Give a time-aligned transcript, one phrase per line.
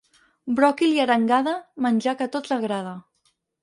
[0.59, 1.55] Bròquil i arengada,
[1.89, 3.01] menjar que a tots agrada.